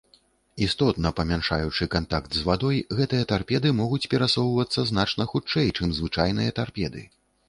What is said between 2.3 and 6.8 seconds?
з вадой, гэтыя тарпеды могуць перасоўвацца значна хутчэй, чым звычайныя